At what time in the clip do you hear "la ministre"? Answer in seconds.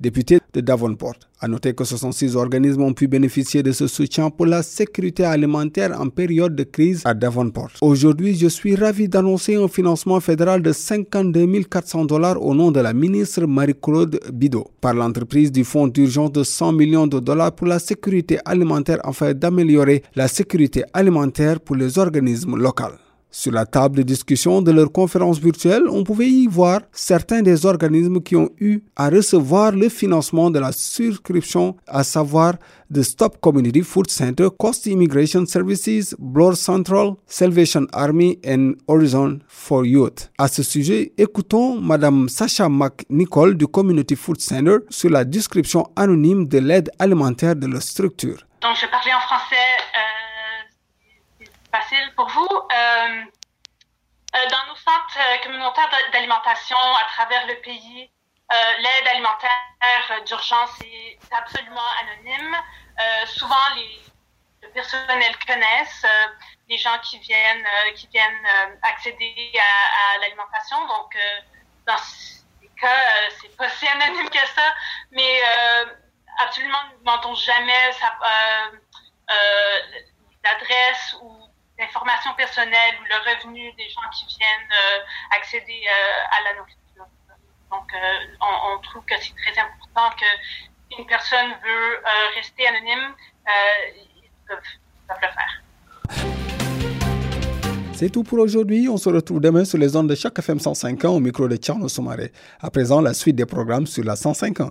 12.80-13.46